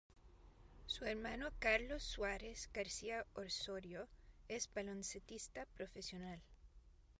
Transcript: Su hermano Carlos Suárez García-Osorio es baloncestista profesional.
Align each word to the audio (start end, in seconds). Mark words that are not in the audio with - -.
Su 0.87 1.05
hermano 1.05 1.51
Carlos 1.59 2.01
Suárez 2.01 2.71
García-Osorio 2.73 4.07
es 4.47 4.67
baloncestista 4.73 5.67
profesional. 5.75 6.41